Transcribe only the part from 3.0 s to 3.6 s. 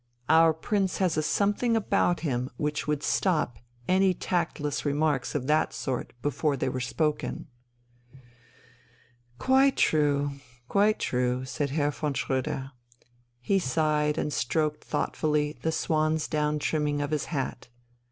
stop